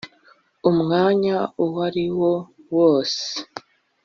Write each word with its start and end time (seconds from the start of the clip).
umwanya 0.69 1.37
uw’ariwo 1.63 2.31
wose 2.77 3.25